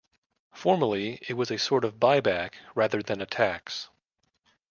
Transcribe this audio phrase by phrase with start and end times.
[0.51, 3.89] Formally it was a sort of buy-back rather than a tax.